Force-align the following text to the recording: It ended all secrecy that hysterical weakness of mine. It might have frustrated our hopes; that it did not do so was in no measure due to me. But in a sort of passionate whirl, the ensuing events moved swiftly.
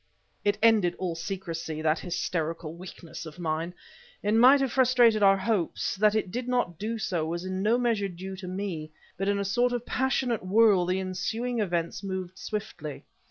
It 0.43 0.57
ended 0.63 0.95
all 0.97 1.13
secrecy 1.13 1.79
that 1.83 1.99
hysterical 1.99 2.73
weakness 2.73 3.27
of 3.27 3.37
mine. 3.37 3.71
It 4.23 4.33
might 4.33 4.59
have 4.59 4.71
frustrated 4.71 5.21
our 5.21 5.37
hopes; 5.37 5.95
that 5.95 6.15
it 6.15 6.31
did 6.31 6.47
not 6.47 6.79
do 6.79 6.97
so 6.97 7.23
was 7.27 7.45
in 7.45 7.61
no 7.61 7.77
measure 7.77 8.09
due 8.09 8.35
to 8.37 8.47
me. 8.47 8.89
But 9.15 9.27
in 9.27 9.37
a 9.37 9.45
sort 9.45 9.73
of 9.73 9.85
passionate 9.85 10.43
whirl, 10.43 10.87
the 10.87 10.99
ensuing 10.99 11.59
events 11.59 12.01
moved 12.01 12.39
swiftly. 12.39 13.05